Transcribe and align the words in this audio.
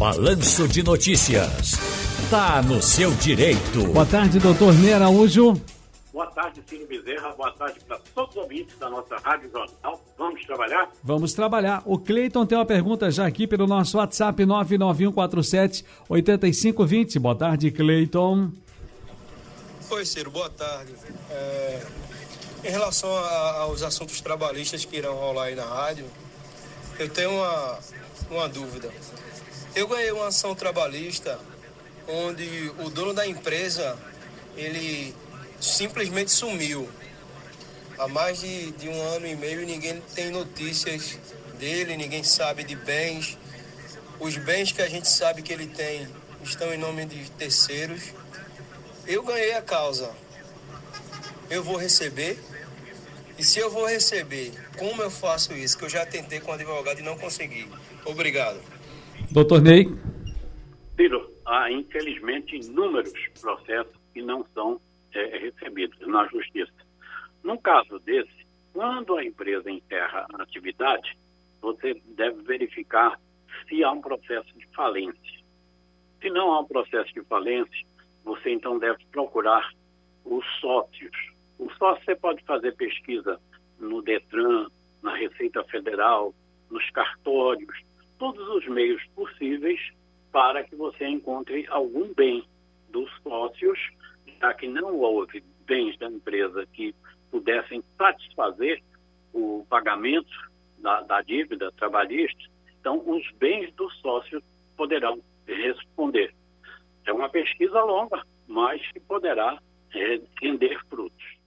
Balanço 0.00 0.66
de 0.66 0.82
Notícias. 0.82 1.72
Tá 2.30 2.62
no 2.62 2.80
seu 2.80 3.10
direito. 3.16 3.84
Boa 3.92 4.06
tarde, 4.06 4.38
doutor 4.38 4.72
Ney 4.72 4.94
Araújo. 4.94 5.60
Boa 6.10 6.26
tarde, 6.28 6.62
Ciro 6.66 6.86
Bezerra. 6.86 7.34
Boa 7.34 7.52
tarde 7.52 7.80
para 7.86 7.98
todos 8.14 8.34
os 8.34 8.42
ouvintes 8.42 8.78
da 8.78 8.88
nossa 8.88 9.18
Rádio 9.18 9.50
Jornal. 9.50 10.02
Vamos 10.16 10.42
trabalhar? 10.46 10.88
Vamos 11.04 11.34
trabalhar. 11.34 11.82
O 11.84 11.98
Cleiton 11.98 12.46
tem 12.46 12.56
uma 12.56 12.64
pergunta 12.64 13.10
já 13.10 13.26
aqui 13.26 13.46
pelo 13.46 13.66
nosso 13.66 13.98
WhatsApp 13.98 14.42
99147 14.42 15.84
8520. 16.08 17.18
Boa 17.18 17.34
tarde, 17.34 17.70
Cleiton. 17.70 18.52
Oi, 19.90 20.06
Ciro. 20.06 20.30
Boa 20.30 20.48
tarde. 20.48 20.94
É, 21.30 21.82
em 22.64 22.70
relação 22.70 23.14
a, 23.14 23.50
aos 23.64 23.82
assuntos 23.82 24.18
trabalhistas 24.22 24.82
que 24.82 24.96
irão 24.96 25.14
rolar 25.14 25.44
aí 25.44 25.54
na 25.54 25.66
rádio, 25.66 26.06
eu 26.98 27.06
tenho 27.10 27.32
uma, 27.32 27.78
uma 28.30 28.48
dúvida. 28.48 28.90
Eu 29.74 29.86
ganhei 29.86 30.10
uma 30.10 30.26
ação 30.26 30.52
trabalhista 30.54 31.38
onde 32.08 32.72
o 32.78 32.90
dono 32.90 33.14
da 33.14 33.24
empresa 33.24 33.96
ele 34.56 35.14
simplesmente 35.60 36.32
sumiu. 36.32 36.88
Há 37.96 38.08
mais 38.08 38.40
de, 38.40 38.72
de 38.72 38.88
um 38.88 39.00
ano 39.14 39.26
e 39.28 39.36
meio 39.36 39.64
ninguém 39.64 40.02
tem 40.14 40.30
notícias 40.30 41.18
dele, 41.58 41.96
ninguém 41.96 42.24
sabe 42.24 42.64
de 42.64 42.74
bens. 42.74 43.38
Os 44.18 44.36
bens 44.36 44.72
que 44.72 44.82
a 44.82 44.88
gente 44.88 45.08
sabe 45.08 45.40
que 45.40 45.52
ele 45.52 45.68
tem 45.68 46.08
estão 46.42 46.74
em 46.74 46.78
nome 46.78 47.06
de 47.06 47.30
terceiros. 47.32 48.02
Eu 49.06 49.22
ganhei 49.22 49.54
a 49.54 49.62
causa. 49.62 50.10
Eu 51.48 51.62
vou 51.62 51.76
receber. 51.76 52.42
E 53.38 53.44
se 53.44 53.60
eu 53.60 53.70
vou 53.70 53.86
receber, 53.86 54.52
como 54.76 55.00
eu 55.00 55.10
faço 55.10 55.52
isso? 55.54 55.78
Que 55.78 55.84
eu 55.84 55.88
já 55.88 56.04
tentei 56.04 56.40
com 56.40 56.50
o 56.50 56.54
advogado 56.54 56.98
e 56.98 57.02
não 57.02 57.16
consegui. 57.16 57.70
Obrigado. 58.04 58.60
Doutor 59.32 59.62
Ney. 59.62 59.86
Ciro, 60.96 61.30
há 61.46 61.70
infelizmente 61.70 62.56
inúmeros 62.56 63.12
processos 63.40 63.94
que 64.12 64.20
não 64.20 64.44
são 64.52 64.80
é, 65.14 65.38
recebidos 65.38 66.04
na 66.08 66.26
justiça. 66.26 66.72
No 67.44 67.56
caso 67.56 68.00
desse, 68.00 68.44
quando 68.72 69.16
a 69.16 69.24
empresa 69.24 69.70
encerra 69.70 70.26
a 70.34 70.42
atividade, 70.42 71.16
você 71.62 71.94
deve 72.16 72.42
verificar 72.42 73.20
se 73.68 73.84
há 73.84 73.92
um 73.92 74.00
processo 74.00 74.52
de 74.58 74.66
falência. 74.74 75.40
Se 76.20 76.28
não 76.28 76.50
há 76.50 76.60
um 76.60 76.66
processo 76.66 77.14
de 77.14 77.22
falência, 77.22 77.86
você 78.24 78.50
então 78.50 78.80
deve 78.80 78.98
procurar 79.12 79.72
os 80.24 80.44
sócios. 80.60 81.16
O 81.56 81.70
sócio 81.74 82.04
você 82.04 82.16
pode 82.16 82.42
fazer 82.42 82.74
pesquisa 82.74 83.40
no 83.78 84.02
Detran, 84.02 84.66
na 85.00 85.14
Receita 85.14 85.62
Federal, 85.64 86.34
nos 86.68 86.88
cartórios, 86.90 87.89
todos 88.20 88.46
os 88.48 88.68
meios 88.68 89.02
possíveis 89.16 89.80
para 90.30 90.62
que 90.62 90.76
você 90.76 91.06
encontre 91.06 91.66
algum 91.68 92.12
bem 92.14 92.44
dos 92.90 93.10
sócios, 93.22 93.78
já 94.40 94.52
que 94.54 94.68
não 94.68 94.98
houve 94.98 95.42
bens 95.66 95.98
da 95.98 96.06
empresa 96.06 96.66
que 96.74 96.94
pudessem 97.30 97.82
satisfazer 97.96 98.82
o 99.32 99.64
pagamento 99.68 100.30
da, 100.78 101.00
da 101.00 101.22
dívida 101.22 101.72
trabalhista, 101.72 102.40
então 102.78 103.02
os 103.06 103.24
bens 103.38 103.72
dos 103.74 103.96
sócios 104.00 104.42
poderão 104.76 105.18
responder. 105.46 106.34
É 107.06 107.12
uma 107.12 107.28
pesquisa 107.28 107.80
longa, 107.82 108.22
mas 108.46 108.80
que 108.92 109.00
poderá 109.00 109.58
é, 109.94 110.20
render 110.42 110.78
frutos. 110.88 111.40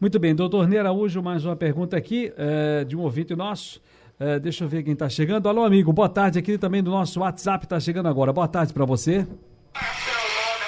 Muito 0.00 0.18
bem, 0.18 0.34
doutor 0.34 0.66
Ney 0.66 0.78
Araújo, 0.78 1.22
mais 1.22 1.44
uma 1.44 1.56
pergunta 1.56 1.96
aqui 1.96 2.32
é, 2.36 2.84
de 2.84 2.96
um 2.96 3.02
ouvinte 3.02 3.36
nosso. 3.36 3.82
É, 4.20 4.38
deixa 4.40 4.64
eu 4.64 4.68
ver 4.68 4.82
quem 4.82 4.94
está 4.94 5.08
chegando. 5.08 5.48
Alô, 5.48 5.64
amigo, 5.64 5.92
boa 5.92 6.08
tarde. 6.08 6.40
Aqui 6.40 6.58
também 6.58 6.82
do 6.82 6.90
nosso 6.90 7.20
WhatsApp 7.20 7.66
está 7.66 7.78
chegando 7.78 8.08
agora. 8.08 8.32
Boa 8.32 8.48
tarde 8.48 8.72
para 8.72 8.84
você. 8.84 9.24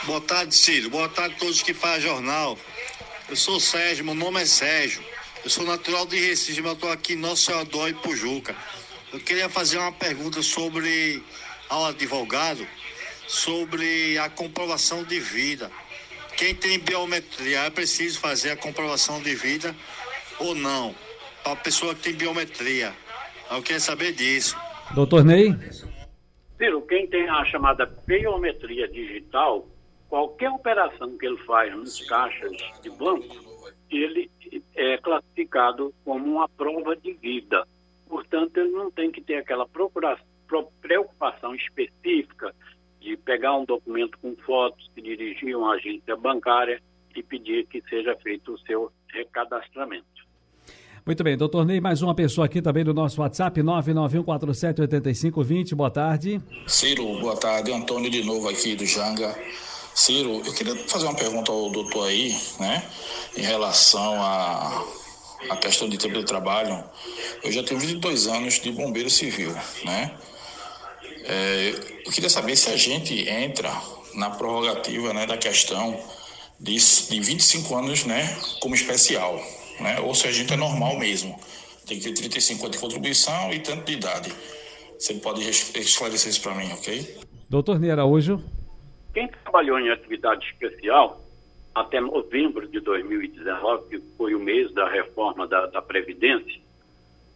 Boa 0.04 0.20
tarde, 0.20 0.54
Ciro. 0.54 0.88
Boa 0.88 1.08
tarde 1.08 1.34
a 1.34 1.38
todos 1.38 1.60
que 1.60 1.74
fazem 1.74 2.02
jornal. 2.02 2.56
Eu 3.28 3.34
sou 3.34 3.58
Sérgio, 3.58 4.04
meu 4.04 4.14
nome 4.14 4.40
é 4.40 4.46
Sérgio. 4.46 5.02
Eu 5.42 5.50
sou 5.50 5.64
natural 5.64 6.06
de 6.06 6.16
Recife, 6.16 6.60
mas 6.62 6.74
estou 6.74 6.92
aqui 6.92 7.14
em 7.14 7.16
Nosso 7.16 7.46
Senhor 7.46 7.88
e 7.88 7.94
Pujuca. 7.94 8.54
Eu 9.12 9.18
queria 9.18 9.48
fazer 9.48 9.78
uma 9.78 9.92
pergunta 9.92 10.42
sobre 10.42 11.20
ao 11.68 11.86
advogado, 11.86 12.64
sobre 13.26 14.16
a 14.18 14.28
comprovação 14.28 15.02
de 15.02 15.18
vida. 15.18 15.70
Quem 16.36 16.54
tem 16.54 16.78
biometria 16.78 17.60
é 17.60 17.70
preciso 17.70 18.20
fazer 18.20 18.50
a 18.50 18.56
comprovação 18.56 19.20
de 19.20 19.34
vida 19.34 19.74
ou 20.38 20.54
não? 20.54 20.94
Para 21.42 21.52
a 21.52 21.56
pessoa 21.56 21.94
que 21.94 22.02
tem 22.02 22.14
biometria. 22.14 22.94
Eu 23.50 23.62
queria 23.62 23.80
saber 23.80 24.12
disso. 24.12 24.56
Doutor 24.94 25.24
Ney? 25.24 25.54
Ciro, 26.56 26.82
quem 26.82 27.08
tem 27.08 27.28
a 27.28 27.44
chamada 27.44 27.84
biometria 28.06 28.86
digital, 28.86 29.66
qualquer 30.08 30.50
operação 30.50 31.18
que 31.18 31.26
ele 31.26 31.38
faz 31.38 31.74
nos 31.74 32.00
caixas 32.06 32.52
de 32.80 32.90
banco, 32.90 33.36
ele 33.90 34.30
é 34.74 34.98
classificado 34.98 35.92
como 36.04 36.24
uma 36.26 36.48
prova 36.48 36.94
de 36.96 37.12
vida. 37.14 37.66
Portanto, 38.08 38.56
ele 38.56 38.70
não 38.70 38.90
tem 38.90 39.10
que 39.10 39.20
ter 39.20 39.36
aquela 39.36 39.66
preocupação 40.80 41.54
específica 41.54 42.54
de 43.00 43.16
pegar 43.16 43.56
um 43.56 43.64
documento 43.64 44.18
com 44.18 44.36
fotos, 44.36 44.88
se 44.94 45.00
dirigir 45.00 45.54
a 45.54 45.58
uma 45.58 45.74
agência 45.74 46.14
bancária 46.16 46.80
e 47.16 47.22
pedir 47.22 47.66
que 47.66 47.82
seja 47.88 48.14
feito 48.16 48.52
o 48.52 48.58
seu 48.60 48.92
recadastramento. 49.08 50.29
Muito 51.04 51.22
bem, 51.24 51.36
doutor 51.36 51.64
Ney, 51.64 51.80
mais 51.80 52.02
uma 52.02 52.14
pessoa 52.14 52.44
aqui 52.44 52.60
também 52.60 52.84
do 52.84 52.92
nosso 52.92 53.22
WhatsApp, 53.22 53.62
991478520, 53.62 55.74
boa 55.74 55.90
tarde. 55.90 56.42
Ciro, 56.66 57.18
boa 57.20 57.36
tarde, 57.36 57.72
Antônio 57.72 58.10
de 58.10 58.22
novo 58.22 58.46
aqui 58.48 58.76
do 58.76 58.84
Janga. 58.84 59.34
Ciro, 59.94 60.42
eu 60.44 60.52
queria 60.52 60.76
fazer 60.76 61.06
uma 61.06 61.14
pergunta 61.14 61.50
ao 61.50 61.70
doutor 61.70 62.06
aí, 62.06 62.36
né, 62.60 62.84
em 63.36 63.40
relação 63.40 64.22
a, 64.22 64.84
a 65.48 65.56
questão 65.56 65.88
de 65.88 65.96
tempo 65.96 66.18
de 66.18 66.26
trabalho. 66.26 66.84
Eu 67.42 67.50
já 67.50 67.62
tenho 67.62 67.80
22 67.80 68.26
anos 68.26 68.60
de 68.60 68.70
bombeiro 68.70 69.08
civil, 69.08 69.54
né, 69.84 70.12
é, 71.24 72.02
eu 72.04 72.12
queria 72.12 72.28
saber 72.28 72.56
se 72.56 72.68
a 72.68 72.76
gente 72.76 73.26
entra 73.26 73.72
na 74.14 74.28
prorrogativa, 74.28 75.14
né, 75.14 75.26
da 75.26 75.38
questão 75.38 75.98
de, 76.60 76.76
de 76.76 77.20
25 77.20 77.74
anos, 77.74 78.04
né, 78.04 78.36
como 78.60 78.74
especial 78.74 79.42
né? 79.80 80.00
Ou 80.00 80.14
se 80.14 80.26
a 80.26 80.32
gente 80.32 80.52
é 80.52 80.56
normal 80.56 80.98
mesmo. 80.98 81.38
Tem 81.86 81.98
que 81.98 82.04
ter 82.04 82.14
35 82.14 82.64
anos 82.64 82.76
de 82.76 82.82
contribuição 82.82 83.52
e 83.52 83.60
tanto 83.60 83.84
de 83.84 83.92
idade. 83.94 84.32
Você 84.98 85.14
pode 85.14 85.48
esclarecer 85.48 86.30
isso 86.30 86.42
para 86.42 86.54
mim, 86.54 86.70
ok? 86.72 87.18
Doutor 87.48 87.80
Ney 87.80 87.90
Araújo. 87.90 88.42
Quem 89.12 89.26
trabalhou 89.28 89.78
em 89.78 89.90
atividade 89.90 90.46
especial 90.46 91.20
até 91.74 92.00
novembro 92.00 92.68
de 92.68 92.80
2019, 92.80 93.88
que 93.88 94.02
foi 94.16 94.34
o 94.34 94.40
mês 94.40 94.72
da 94.72 94.88
reforma 94.88 95.46
da, 95.46 95.66
da 95.66 95.82
Previdência, 95.82 96.60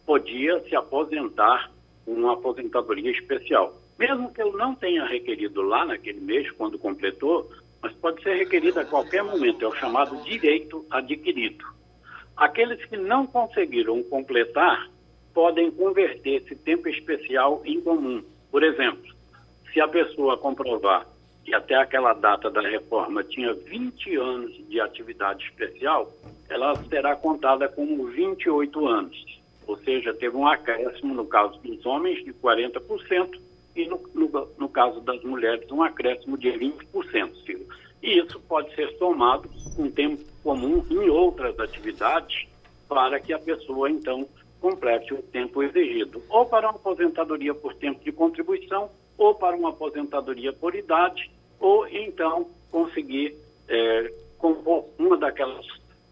podia 0.04 0.62
se 0.68 0.76
aposentar 0.76 1.70
com 2.04 2.12
uma 2.12 2.34
aposentadoria 2.34 3.10
especial. 3.10 3.74
Mesmo 3.98 4.32
que 4.32 4.42
ele 4.42 4.56
não 4.56 4.74
tenha 4.74 5.04
requerido 5.06 5.62
lá 5.62 5.84
naquele 5.86 6.20
mês, 6.20 6.50
quando 6.52 6.78
completou, 6.78 7.50
mas 7.80 7.92
pode 7.94 8.22
ser 8.22 8.34
requerido 8.34 8.80
a 8.80 8.84
qualquer 8.84 9.22
momento, 9.22 9.64
é 9.64 9.68
o 9.68 9.74
chamado 9.74 10.16
direito 10.24 10.84
adquirido. 10.90 11.64
Aqueles 12.44 12.84
que 12.84 12.98
não 12.98 13.26
conseguiram 13.26 14.02
completar 14.02 14.90
podem 15.32 15.70
converter 15.70 16.42
esse 16.42 16.54
tempo 16.54 16.86
especial 16.90 17.62
em 17.64 17.80
comum. 17.80 18.22
Por 18.50 18.62
exemplo, 18.62 19.14
se 19.72 19.80
a 19.80 19.88
pessoa 19.88 20.36
comprovar 20.36 21.06
que 21.42 21.54
até 21.54 21.74
aquela 21.74 22.12
data 22.12 22.50
da 22.50 22.60
reforma 22.60 23.24
tinha 23.24 23.54
20 23.54 24.16
anos 24.16 24.52
de 24.68 24.78
atividade 24.78 25.42
especial, 25.46 26.12
ela 26.50 26.76
será 26.84 27.16
contada 27.16 27.66
como 27.66 28.08
28 28.08 28.86
anos. 28.88 29.40
Ou 29.66 29.78
seja, 29.78 30.12
teve 30.12 30.36
um 30.36 30.46
acréscimo 30.46 31.14
no 31.14 31.24
caso 31.24 31.58
dos 31.60 31.86
homens 31.86 32.22
de 32.26 32.34
40% 32.34 33.40
e 33.74 33.86
no, 33.86 34.02
no, 34.12 34.48
no 34.58 34.68
caso 34.68 35.00
das 35.00 35.22
mulheres 35.22 35.64
um 35.72 35.82
acréscimo 35.82 36.36
de 36.36 36.50
20%. 36.50 37.53
E 38.04 38.18
isso 38.18 38.38
pode 38.40 38.74
ser 38.74 38.94
somado 38.98 39.48
com 39.74 39.90
tempo 39.90 40.22
comum 40.42 40.84
em 40.90 41.08
outras 41.08 41.58
atividades 41.58 42.46
para 42.86 43.18
que 43.18 43.32
a 43.32 43.38
pessoa, 43.38 43.90
então, 43.90 44.28
complete 44.60 45.14
o 45.14 45.22
tempo 45.22 45.62
exigido, 45.62 46.22
ou 46.28 46.44
para 46.44 46.68
uma 46.68 46.76
aposentadoria 46.76 47.54
por 47.54 47.72
tempo 47.74 48.04
de 48.04 48.12
contribuição, 48.12 48.90
ou 49.16 49.34
para 49.34 49.56
uma 49.56 49.70
aposentadoria 49.70 50.52
por 50.52 50.74
idade, 50.74 51.30
ou 51.58 51.88
então 51.88 52.46
conseguir 52.70 53.36
é, 53.66 54.12
compor 54.36 54.84
uma 54.98 55.16
daquelas 55.16 55.64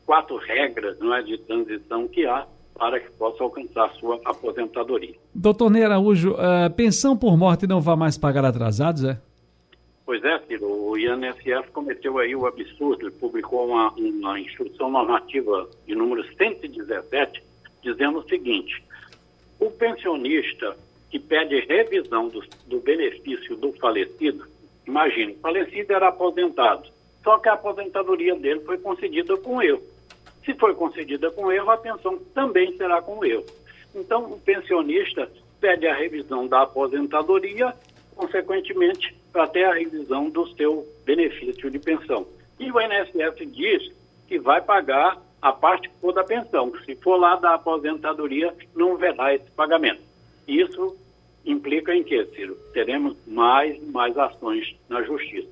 quatro 0.06 0.38
regras 0.38 0.98
não 0.98 1.14
é, 1.14 1.22
de 1.22 1.36
transição 1.36 2.08
que 2.08 2.24
há 2.24 2.46
para 2.74 3.00
que 3.00 3.10
possa 3.12 3.44
alcançar 3.44 3.92
sua 3.96 4.18
aposentadoria. 4.24 5.14
Doutor 5.34 5.70
Ney 5.70 5.84
Araújo, 5.84 6.34
a 6.38 6.70
pensão 6.70 7.14
por 7.14 7.36
morte 7.36 7.66
não 7.66 7.82
vai 7.82 7.96
mais 7.96 8.16
pagar 8.16 8.46
atrasados, 8.46 9.04
é? 9.04 9.20
Pois 10.12 10.22
é, 10.24 10.38
Ciro, 10.40 10.66
o 10.66 10.98
INSS 10.98 11.70
cometeu 11.72 12.18
aí 12.18 12.36
o 12.36 12.46
absurdo, 12.46 13.06
ele 13.06 13.12
publicou 13.12 13.66
uma, 13.66 13.90
uma 13.92 14.38
instrução 14.38 14.90
normativa 14.90 15.66
de 15.86 15.94
número 15.94 16.22
117, 16.36 17.42
dizendo 17.82 18.18
o 18.18 18.28
seguinte, 18.28 18.84
o 19.58 19.70
pensionista 19.70 20.76
que 21.08 21.18
pede 21.18 21.60
revisão 21.60 22.28
do, 22.28 22.44
do 22.66 22.78
benefício 22.80 23.56
do 23.56 23.72
falecido, 23.72 24.46
imagine, 24.86 25.32
o 25.32 25.38
falecido 25.38 25.94
era 25.94 26.08
aposentado, 26.08 26.90
só 27.24 27.38
que 27.38 27.48
a 27.48 27.54
aposentadoria 27.54 28.34
dele 28.34 28.60
foi 28.66 28.76
concedida 28.76 29.34
com 29.38 29.62
erro. 29.62 29.82
Se 30.44 30.52
foi 30.52 30.74
concedida 30.74 31.30
com 31.30 31.50
erro, 31.50 31.70
a 31.70 31.78
pensão 31.78 32.18
também 32.34 32.76
será 32.76 33.00
com 33.00 33.24
erro. 33.24 33.46
Então, 33.94 34.30
o 34.30 34.38
pensionista 34.38 35.32
pede 35.58 35.86
a 35.86 35.94
revisão 35.94 36.46
da 36.46 36.60
aposentadoria, 36.60 37.74
consequentemente, 38.14 39.21
até 39.40 39.64
a 39.64 39.74
revisão 39.74 40.30
do 40.30 40.46
seu 40.54 40.86
benefício 41.04 41.70
de 41.70 41.78
pensão. 41.78 42.26
E 42.58 42.70
o 42.70 42.80
INSS 42.80 43.52
diz 43.52 43.92
que 44.26 44.38
vai 44.38 44.60
pagar 44.60 45.20
a 45.40 45.52
parte 45.52 45.90
for 46.00 46.12
da 46.12 46.22
pensão. 46.22 46.72
Se 46.84 46.94
for 46.96 47.16
lá 47.16 47.36
da 47.36 47.54
aposentadoria, 47.54 48.54
não 48.74 48.94
haverá 48.94 49.34
esse 49.34 49.50
pagamento. 49.50 50.00
Isso 50.46 50.96
implica 51.44 51.94
em 51.94 52.04
que, 52.04 52.24
Ciro? 52.26 52.56
Teremos 52.72 53.16
mais 53.26 53.76
e 53.76 53.86
mais 53.86 54.16
ações 54.16 54.76
na 54.88 55.02
justiça. 55.02 55.48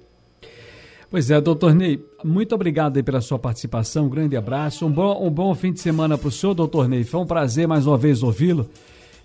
Pois 1.11 1.29
é, 1.29 1.41
doutor 1.41 1.75
Ney, 1.75 2.00
muito 2.23 2.55
obrigado 2.55 3.03
pela 3.03 3.21
sua 3.21 3.37
participação, 3.37 4.06
um 4.06 4.09
grande 4.09 4.37
abraço, 4.37 4.87
um 4.87 4.91
bom, 4.91 5.27
um 5.27 5.31
bom 5.31 5.53
fim 5.56 5.73
de 5.73 5.81
semana 5.81 6.17
para 6.17 6.29
o 6.29 6.31
senhor, 6.31 6.55
doutor 6.55 6.88
Ney. 6.88 7.03
Foi 7.03 7.19
um 7.19 7.27
prazer 7.27 7.67
mais 7.67 7.85
uma 7.85 7.99
vez 7.99 8.23
ouvi-lo. 8.23 8.71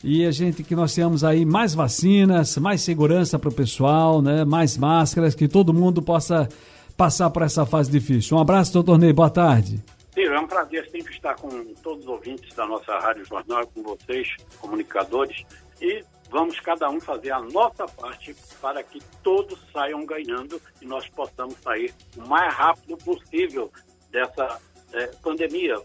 E 0.03 0.25
a 0.25 0.31
gente 0.31 0.63
que 0.63 0.75
nós 0.75 0.93
tenhamos 0.93 1.23
aí 1.23 1.45
mais 1.45 1.73
vacinas, 1.73 2.57
mais 2.57 2.81
segurança 2.81 3.39
para 3.39 3.49
o 3.49 3.53
pessoal, 3.53 4.21
né? 4.21 4.45
mais 4.45 4.77
máscaras, 4.77 5.33
que 5.33 5.47
todo 5.47 5.73
mundo 5.73 6.01
possa 6.01 6.47
passar 6.95 7.29
por 7.29 7.41
essa 7.41 7.65
fase 7.65 7.91
difícil. 7.91 8.37
Um 8.37 8.39
abraço, 8.39 8.73
doutor 8.73 8.97
Ney, 8.97 9.13
boa 9.13 9.29
tarde. 9.29 9.83
Ciro, 10.13 10.33
é 10.33 10.39
um 10.39 10.47
prazer 10.47 10.89
sempre 10.89 11.13
estar 11.13 11.35
com 11.35 11.49
todos 11.83 12.05
os 12.05 12.09
ouvintes 12.09 12.55
da 12.55 12.65
nossa 12.65 12.97
Rádio 12.99 13.25
Jornal, 13.25 13.67
com 13.67 13.83
vocês, 13.83 14.27
comunicadores, 14.61 15.43
e 15.81 16.03
vamos 16.29 16.57
cada 16.61 16.89
um 16.89 17.01
fazer 17.01 17.31
a 17.31 17.41
nossa 17.41 17.85
parte 17.85 18.33
para 18.61 18.81
que 18.81 19.01
todos 19.21 19.59
saiam 19.73 20.05
ganhando 20.05 20.61
e 20.81 20.85
nós 20.85 21.07
possamos 21.09 21.55
sair 21.61 21.93
o 22.15 22.25
mais 22.27 22.53
rápido 22.53 22.97
possível 22.97 23.69
dessa 24.09 24.59
é, 24.93 25.07
pandemia. 25.21 25.75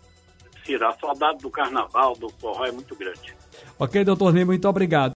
Ciro, 0.65 0.87
a 0.87 0.93
saudade 0.93 1.39
do 1.39 1.51
carnaval, 1.51 2.15
do 2.15 2.29
forró 2.29 2.65
é 2.67 2.71
muito 2.73 2.95
grande. 2.95 3.35
Ok, 3.83 4.05
doutor 4.05 4.35
Ney, 4.35 4.45
muito 4.45 4.69
obrigado. 4.69 5.09